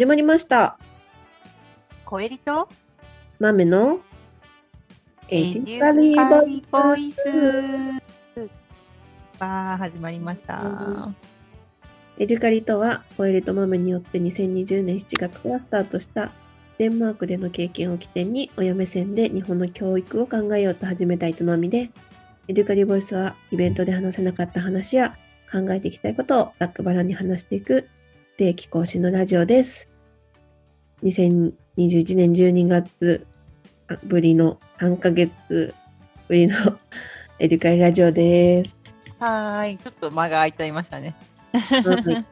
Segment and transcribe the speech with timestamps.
[0.00, 0.78] 始まりました。
[2.06, 2.70] コエリと
[3.38, 4.00] 豆の
[5.28, 7.18] エデュカリーボイス
[9.38, 11.12] さあ始まりました。
[12.16, 16.32] エデュカリとは、コエルと豆によって2020年7月からスタートした
[16.78, 21.90] デンマークでの経験を起点に親目線で日本の教育を考えようと始めた営みで、
[22.48, 25.14] エデュカリボイスはイベントで話せなかった話や
[25.52, 27.86] 考えていきたいことをざっくばらんに話していく
[28.38, 29.89] 定期更新のラジオです。
[31.02, 33.26] 2021年12月
[33.88, 35.74] あぶりの3ヶ月
[36.28, 36.56] ぶりの
[37.38, 38.76] エデュカリラジオです。
[39.18, 41.14] はーい、ちょっと間が空いていましたね。
[41.52, 41.58] は
[41.96, 42.26] い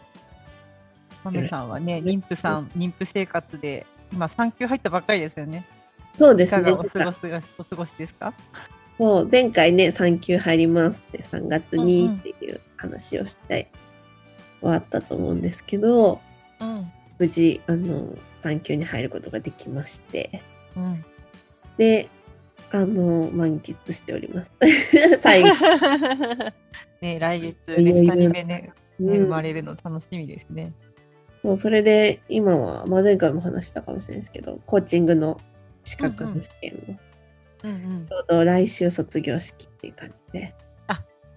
[1.24, 5.64] マメさんはね、妊婦さん、妊婦生活で今産休入ったばっかりですよね。
[6.16, 6.70] そうですね。
[6.70, 7.16] お過ごし
[7.58, 8.32] お過ごしですか？
[8.98, 13.70] そう、前回ね、産休入りますって3月にっていう話をして
[14.60, 16.20] 終わったと思うんですけど、
[16.60, 20.42] うん無事、あの、産休に入ることができまして、
[20.76, 21.04] うん。
[21.76, 22.08] で、
[22.70, 24.52] あの、満喫しております。
[25.20, 25.48] 最後。
[27.00, 30.72] ね来月いよいよね二人目ねねうん生まれるの楽しみですね。
[31.42, 35.40] そうそれで、今は、まあ、前回も話したかもしれないですけど、コーチングの
[35.84, 36.98] 資格の試験を、
[37.64, 38.12] うんうんち。
[38.12, 40.54] ょうど来週卒業式っていう感じで、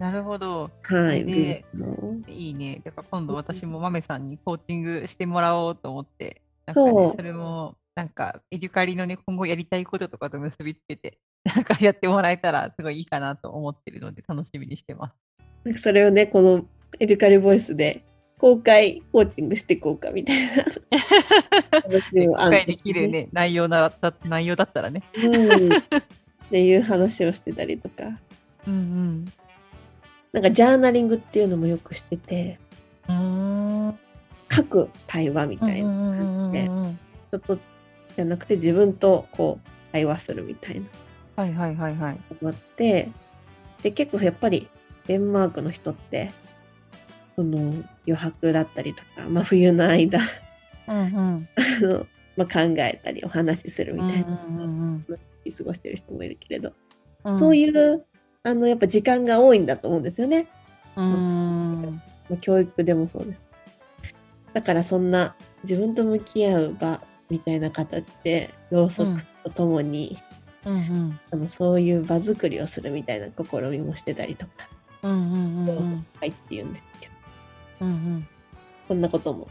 [0.02, 0.72] なるほど。
[0.82, 1.22] はい。
[1.22, 2.82] いいね。
[2.84, 15.16] だから今度私もマメさんにコーチングしてもらおうと思って、なんかね、そうそれもなんかエデュカリのね、今後やりたいこととかと結びつけて、 なんかやってもらえたらすごいいいかなと思ってるので楽しみにしてます。
[15.66, 16.66] なんかそれをね、この
[17.00, 18.04] エデュカリボイスで
[18.40, 20.66] 公開コーチングしていこうかみたいな
[21.86, 25.04] 公開できるね、内容なだ内容だったらね。
[25.16, 25.74] うん。
[25.76, 25.80] っ
[26.50, 28.20] ていう話をしてたりとか、
[28.68, 29.32] うん
[30.34, 32.60] なんかジャーナリングっていうのもよくしてて。
[34.54, 35.90] 書く対話みたいな。
[35.90, 37.58] 感じで、うん人と
[38.18, 40.86] じゃなくて自分とこう対話するみたいな。
[41.38, 42.20] はいはいはいはい。
[42.44, 43.10] あって、
[43.84, 44.68] で、結構やっぱり
[45.08, 46.32] デンマークの人って、
[47.38, 47.74] その
[48.06, 50.20] 余白だったりとか、まあ冬の間、
[50.90, 51.50] うんうん。
[51.56, 52.06] あの
[52.36, 54.38] まあ、考えたりお話しするみたいな、
[55.58, 56.74] 過ごしてる人もいるけれど、
[57.24, 57.36] うん。
[57.36, 58.06] そういう
[58.44, 60.48] あのやっぱ時間が多いんだと思うんですよね。
[60.96, 62.02] うん。
[62.30, 63.42] まあ教育でもそうです。
[64.54, 70.18] だからそんな自分と向き合う場みたいな形でろうそくとともに、
[70.66, 71.20] うんうん。
[71.32, 74.52] あのそういう場作りをするみたいな試みもしてたりとか、
[75.04, 76.06] うんうんうんうん。
[76.20, 77.08] はいって言うんですけ
[77.80, 78.28] ど、うんうん。
[78.88, 79.48] そんなことも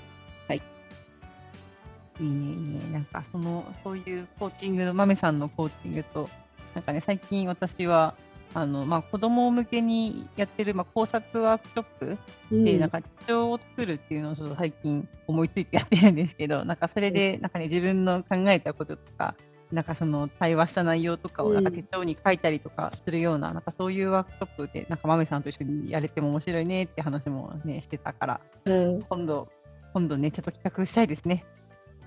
[2.21, 2.93] いいね、いいね。
[2.93, 6.29] なんか、その、そういうコーチングの、豆さんのコーチングと、
[6.75, 8.15] なんかね、最近私は、
[8.55, 12.19] あの、まあ、子供向けにやってる、まあ、工作ワークショップ
[12.51, 19.35] うんで、なんか、手帳を作るっていうのをちょっと最近思いついてやってるんですけど、 なんか、それで、なんかね、自分の考えたこととか、
[19.71, 29.49] なんかその対話した内容とかをなんかうん手帳に書いたりとかするような、なんかそういうワークショップで、なんか豆さんと一緒にやれても面白いねって話もね、してたから、うん、今度、
[29.93, 31.45] 今度ね、ちょっと企画したいですね。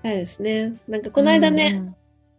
[0.04, 0.74] そうですね。
[0.86, 1.96] なんかこの間ね、うんうん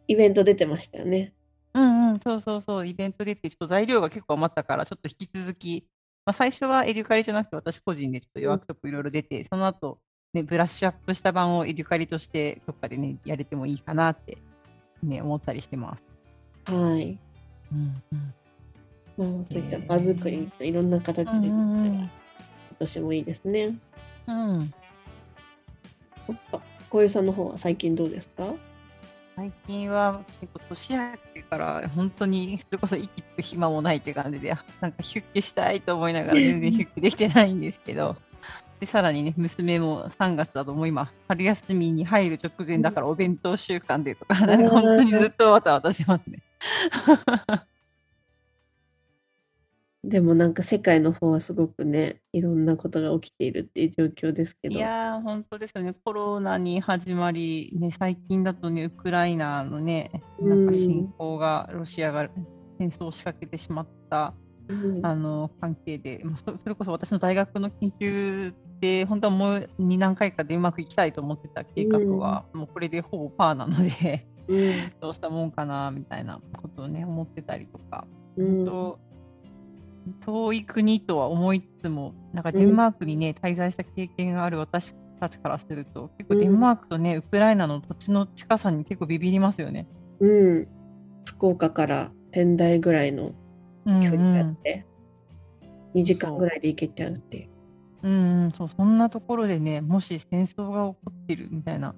[0.08, 1.34] イベント出てましたよね。
[1.76, 5.88] うんうん、そうそうそう、イベント出て、ちょっと材料が結構余ったから、ちょっと引き続き、
[6.26, 10.00] まあ、最初はエデュカリじゃなくて、私個人でちょっとワークショップいろいろ出て、その後、
[10.34, 14.38] ね、ブラッシュアップした版をエデュカリとして、どっかでね、やれてもいいかなって、
[15.04, 16.04] ね、思ったりしてます。
[16.64, 17.18] はい。
[17.72, 18.02] うん
[19.18, 19.36] うん。
[19.36, 22.10] まあ、そういった場作りみたいないろんな形で、今
[22.80, 23.76] 年もいいですね。
[24.28, 24.60] うん、
[26.28, 28.54] やっぱ小遊さんの方は最近どうですか？
[29.36, 31.00] 最近は結構年明
[31.34, 38.16] けから本当にそれこそ息つく暇もないって感じで、あ なんかヒュッケしたいと思いながら全然ヒュッケできてないんですけど、
[38.80, 46.40] でさらにね、娘も3月だともう今、春休みに入る直前だからお弁当週間でとか、なんか本当にずっとわたわたしてますね。
[50.10, 54.76] でもなんか世界の方はすごくね、いろんなことが起きているっていう状況ですけど。
[54.76, 55.94] いやー、本当ですよね。
[56.04, 62.30] コロナに始まり、ね、最近だとね、ウクライナのね、なんか侵攻が、ロシアが
[62.78, 64.34] 戦争を仕掛けてしまった
[64.68, 65.06] うん。
[65.06, 74.74] あの関係で、まあ、そそれこそ私の大学の研究で、本当はもう2何回かでうまくいきたいと思ってた計画は、もうこれでほぼパーなので、うん。
[75.02, 78.08] どうしたもんかなみたいなことをね、思ってたりとか、
[78.38, 78.66] うん。
[78.66, 79.00] と
[80.26, 89.88] 遠い国とは思いつつも、なんかデンマークにね、滞在した経験がある私たちからすると、結構デンマークとね、ウクライナの土地の近さに結構ビビりますよね。
[90.20, 90.68] うん、
[91.26, 93.34] 福岡から仙台ぐらいの
[93.86, 94.86] うん距離があうんって、
[95.96, 97.50] 2時間ぐらいで行けちゃうっていう。
[98.04, 101.96] うんうん、そうそんなところでね、もし戦争が起こってるみたいな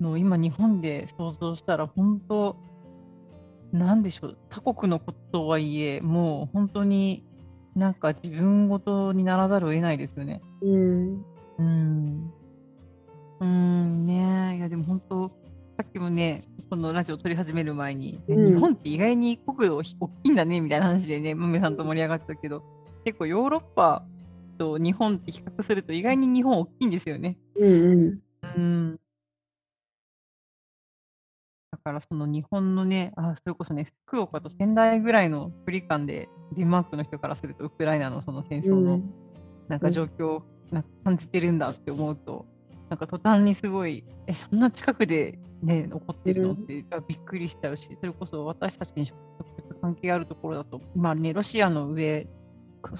[0.00, 2.56] のを今日本で想像したら本当
[3.72, 7.24] なんでしょう他国のことはいえもう本当に
[7.76, 10.40] なんか自分ごとにならざるを得ないですよね。
[10.60, 11.24] うん。
[11.58, 12.32] うん。
[13.40, 19.96] うんねいやでも本当さっきもねこのラジオ撮り始める前に、うん日本って意外に国土大き
[20.26, 22.62] いんだねみたいな話でねムメさんと盛り上がってたけど
[23.04, 24.04] 結構ヨーロッパ
[24.58, 27.38] と日本って比較すると意外に日本大きいんですよね。
[27.56, 28.20] うんうん。
[28.56, 29.00] うん。
[31.82, 39.14] だからその日本のね、あそれこそね、福岡と仙台ぐらいの距離感で、デンマークの人からすると、ウクライナのその戦争のうん。
[39.68, 42.44] なんか状況をなんか感じてるんだって思うと、
[42.90, 46.50] なんか途端にすごい、え、そんな近くでね、起こってるの？
[46.50, 46.56] うん。
[46.56, 49.16] って、あびっくりしちゃうし、それこそ私たちに直
[49.56, 52.28] 接関係あるところだと、今ね、ロシアの上、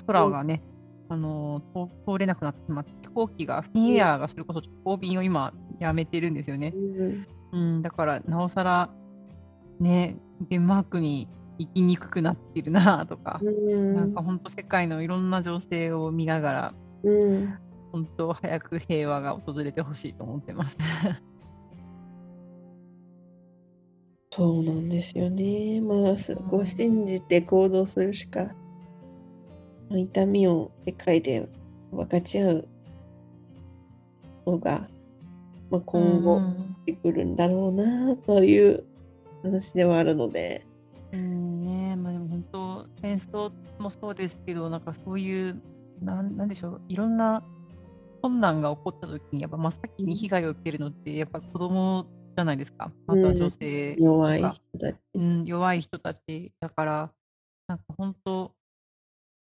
[0.07, 0.63] 空がね、
[1.11, 6.73] あのー通通れなくなってしまって、飛行機が、フィンエアーがそれこそ直行便を今、やめてるんですよね。
[6.75, 8.91] うんうん、だから、なおさら、
[9.81, 10.17] ね、
[10.49, 11.29] デンマークに
[11.59, 13.95] 行きにくくなってるなとか、うん。
[13.95, 17.59] なんか本当世界のいろんな情勢を見ながら、うん。
[17.93, 20.77] 本当早く平和が訪れてほしいと思ってます。
[24.33, 25.81] そうなんですよね。
[25.81, 28.55] まあ、そこを信じて行動するしか、
[29.89, 31.49] まあ痛みを世界で
[31.91, 32.69] 分かち合う
[34.47, 34.89] のが、
[35.71, 36.77] まあ、今後うん。
[36.87, 38.85] 出てくるんだろうなという
[39.43, 40.67] 話ではあるので、
[41.13, 45.61] うんねまあ、でも本当、戦争もそうですけど、なんかそういう、
[46.03, 47.43] なんなんでしょう、いろんな
[48.23, 52.07] 困難が起こったときに、やっぱ真っ先に被害を受けるのって、やっぱ子供
[52.37, 54.97] じゃないですか、あとは女性とか、弱い人たち。
[55.15, 57.13] うん、弱い人たちだから、
[57.67, 58.53] なんか本当、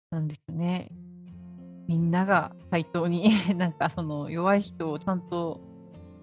[0.09, 0.89] なんですよね、
[1.87, 5.59] みんなが対等に、 なんかその弱い人をちゃんと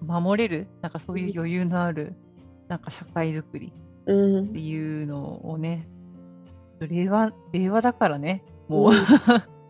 [0.07, 2.15] 守れる、なんかそういう余裕のある、
[2.69, 3.73] なんか社会づくり
[4.07, 4.45] うん。
[4.45, 5.87] っていうのをね、
[6.81, 8.93] 令和令和だからね、もう、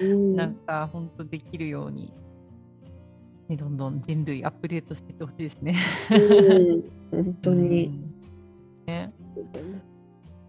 [0.01, 0.35] うん。
[0.37, 2.13] なんか本当できるように、
[3.49, 5.75] ね、どんどん人類アップデートしていってほしいですね。
[6.11, 7.25] うん。
[7.25, 7.87] 本当に。
[7.87, 8.13] うん。
[8.87, 9.13] ね。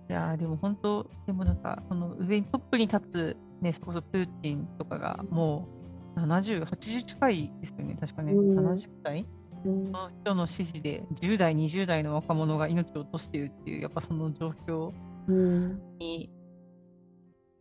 [0.09, 5.67] いやーでも本当、でもなんか、その上にトップに立つ、ね、それこそプーチンとかがも
[6.15, 8.59] う70、80近いですよね、確かね、うん。
[8.59, 9.25] 70代
[9.65, 9.91] うん。
[9.91, 14.91] の人の指示で、10代、20代の若者が命を落としているっていう、やっぱその状況
[15.27, 15.81] うん。
[15.99, 16.29] に、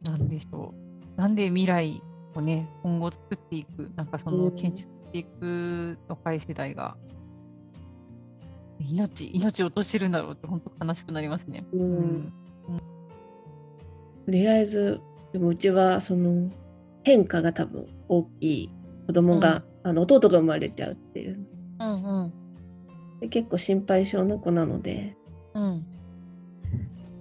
[0.05, 0.75] なんでしょ
[1.17, 2.03] う、なんで未来
[2.35, 4.55] をね、今後作っていく、なんかそのうん。
[4.55, 6.97] 建築していく若い世代が、
[8.81, 11.65] 命、命を落としてるんだろうって、本当悲しくなりますね。
[11.73, 12.15] ううん。
[12.17, 12.33] ん。
[14.25, 15.01] とりあえず
[15.33, 16.51] でもうちはその
[17.03, 18.71] 変化が多分大きい
[19.07, 21.48] 子供が、あの弟が生まれちゃうっていう
[21.81, 22.33] うんうん
[23.21, 25.17] で結構心配性な子なので
[25.55, 25.87] うん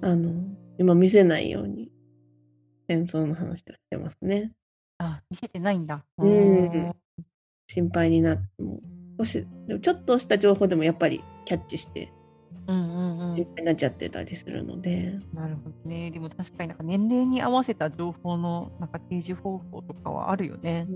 [0.02, 0.32] あの
[0.78, 1.92] 今見せないように
[2.88, 4.52] 戦争の話をしてますね
[5.00, 6.04] あ、見せてないんだ。
[6.18, 6.96] うん
[7.70, 8.80] 心配になっても
[9.20, 12.12] 少しでもちょっとした情報でもやっぱりキャッチして
[12.68, 16.12] うんうんうん心配になっちゃってたりするので、なるほどね。
[16.12, 20.88] でも確かになんか年齢に合わせた情報のなんか提示方法とかはあるよね。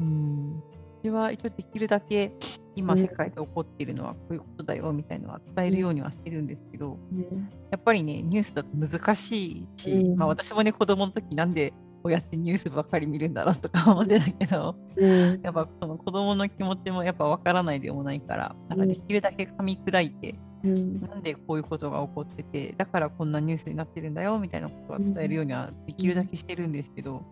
[0.00, 0.62] うん。
[1.06, 2.32] 私は一応できるだけ
[2.74, 10.16] 今うん世界で起こっているのはこういうことだよみたいなのは伝えるようにはしてるんですけど、うんやっぱりね、ニュースだと難しいし、うん。
[10.16, 11.70] まあ私もね、子供の時なんで
[12.02, 15.40] こうやってニュースばっかり見るんだろうとか 思ってたけど、うん。
[15.42, 20.34] やっぱその子供の気持ちもやっぱ分からないでもないから、なんかできるだけ噛み砕いて、
[20.64, 21.00] うん。
[21.00, 27.22] なんでこういうことが起こってて、だからこんなニュースになってるんだよみたいなことは伝えるようにはできるだけしてるんですけど、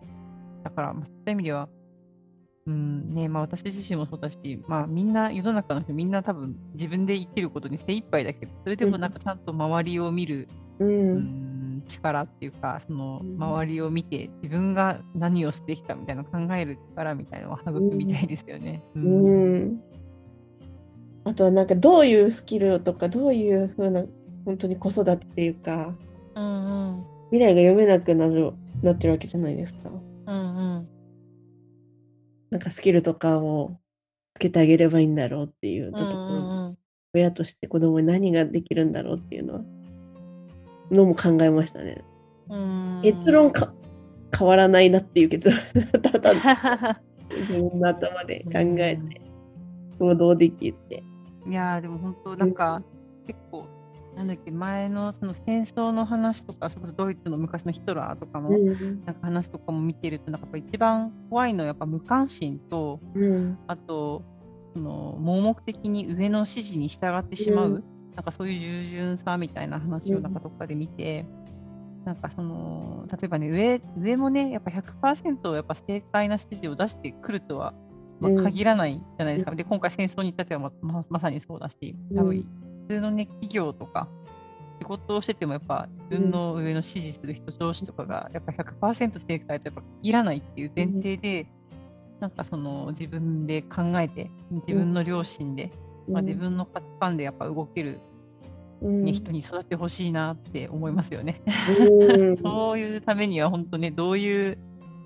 [0.63, 1.69] だから、まあ、そういう意味では、
[2.67, 10.47] うんねまあ、私自身もそうだし、まあ、みんな、世の中の人、みんな多分自分で生きることに精一杯だけど、それでもなんかちゃんと周りを見る、
[10.79, 13.35] ううんん、力っていうか、そのうん。
[13.35, 18.81] 周りを見て、自分が何をすべきかみたいな考える力みたいなのを育みたいですよね。
[18.95, 19.81] ううん。
[21.25, 24.03] あとはなんかどういうスキルとかどういうふうな
[24.43, 25.93] 本当に子育てっていうか
[26.35, 27.05] うんうん。
[27.29, 29.91] 未来が読めなくなるなってるわけじゃないですか。
[30.27, 30.94] うんうん
[32.55, 33.75] なんかスキルとかを
[34.33, 36.77] つけてあげればいいんだろうっていうところ、うん
[37.13, 39.61] 親として子供に何ができるんだろうっていうのは
[40.91, 42.03] のも考えましたね。
[42.49, 43.73] うん結論か
[44.37, 45.59] 変わらないなっていう結論
[46.01, 46.33] ただ
[47.31, 49.21] 自分の頭で考えて
[49.97, 51.03] 行動できて。
[51.47, 52.83] いやーでも本当なんか、
[53.27, 53.65] 結構
[54.15, 59.05] なんだっけ前のその戦争の話とかそれこそドイツの昔のヒトラーとかのうん。
[59.05, 63.57] なんか話とかも見てるとなんかやっぱ一番怖いのはやっぱ無関心とうん。
[63.67, 64.23] あと
[64.73, 67.83] その盲目的に上の指示に従ってしまう、うん。
[68.15, 71.25] なんかそういう従順さみたいな話をなんかどっかで見て、
[72.05, 77.73] なんかその例えばね上上もねやっぱ100%やっぱ正解な指示を出してくるとは、
[78.19, 78.37] まあうん。
[78.37, 82.45] 限らないじゃないですか、で今回戦争に至ってはまままさにそうだし多分
[82.87, 84.07] 通のね企業とか
[84.79, 91.47] 仕事をしててもやっぱ自分の上の指示する人、上司とかがやっぱ100%正解とやっぱ限らないっていう前提で、
[92.19, 95.71] なんかその自分で考えて自分の良心で、
[96.07, 97.99] まあ、自分の価値観でやっぱ動ける、
[98.81, 99.03] うん。
[99.05, 101.41] ね人に育ってほしいなって思いますよね。
[101.79, 102.37] うん。
[102.43, 104.57] そういうためには本当ねどういう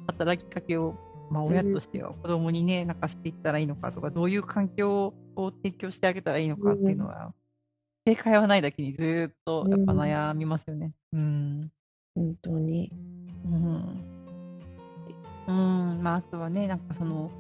[0.08, 0.96] 働きかけを、
[1.30, 7.34] まあ、親としては子供にねなんかしていったらいいのかとかどういう環境を提供してあげたらいいのかっていうのは、
[8.10, 10.94] 正解はないだけにずーっとやっぱ悩みますよね。
[11.14, 11.72] うん
[12.16, 12.92] 本当に。
[13.46, 14.20] うん
[15.48, 17.32] うんまあ、あとはね、なんかその、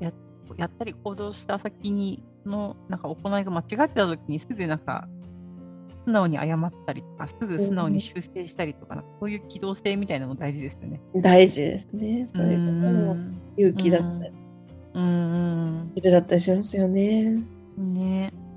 [0.00, 0.12] や
[0.56, 5.08] やったり行動した先にの、なんか行いが間違ってた時にすぐなんか、
[6.04, 11.00] 素直に謝ったりとか、すぐ素直に修正したりとか、なんかそういう機動性みたいなのも大事ですよね。
[11.16, 12.28] 大事ですね。
[12.34, 14.32] そういううこともん勇気だったり、
[14.94, 17.42] うんいるだったりしますよね。
[17.78, 18.47] うん。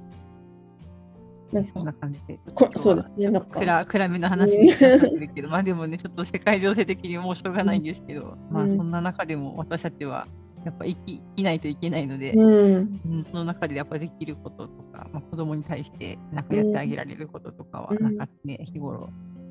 [1.52, 2.40] ねそんな感じで。
[2.54, 3.30] こそうですね。
[3.30, 10.28] なんか暗暗めの話になっちゃってるけど、まあでもね、ちょっと世界情勢的にもうしょうがないんですけど、まあうんそんな中でも私たちは
[10.66, 13.02] やっぱ生き生きないといけないので、うん。
[13.06, 19.10] うん、その中でやっぱできることとか、まあ、子供に対してなんかやってあげられることとかは、うんなんかね、日頃、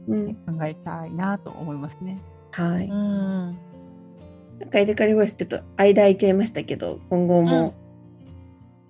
[0.09, 2.19] うんね、考えたいなと思いますね。
[2.53, 2.87] はい。
[2.87, 2.91] ん。
[2.91, 7.75] なんかエレカリボイスちょっと間空いちゃいましたけど、今後うんも、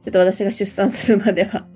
[0.04, 1.66] ちょっと私が出産するまでは、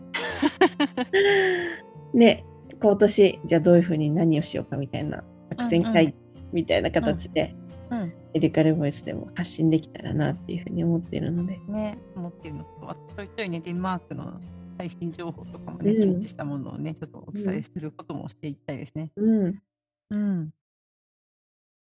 [2.14, 2.44] ね、
[2.80, 6.14] 今年、じゃあどういうふうに何をしようかみたいな作戦会議
[6.52, 7.54] みたいな形で、
[7.90, 8.12] うん。
[8.34, 14.40] エレカリボイスでも発信できたらなっていうふうに思っているので、ね、思っているのと、あとちょいちょいね、デンマークの
[14.76, 19.12] 最新情報とかもね、うんキャッチしたものをね、ちょっとお伝えすることもしていきたいですね。
[19.16, 19.62] うん、
[20.10, 20.50] うん。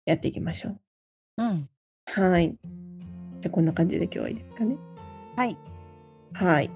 [0.04, 0.80] やっていきましょう。
[1.38, 1.68] うん。
[2.06, 2.54] はい。
[3.40, 4.76] じゃあこんな感じで今日はいいですかね。
[5.36, 5.56] はい。
[6.34, 6.70] はい。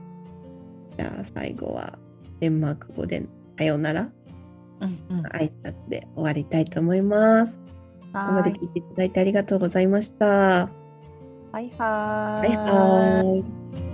[0.99, 1.97] じゃあ最後は
[2.41, 3.23] デンマーク語で
[3.57, 4.11] さようなら
[4.81, 4.99] うん。
[5.19, 5.27] うん。
[5.29, 7.61] 挨拶で終わりたいと思います。
[7.61, 7.65] こ
[8.13, 10.27] こまで聞いていただいてありがとうございました。
[11.51, 13.88] はいはーはいはーい。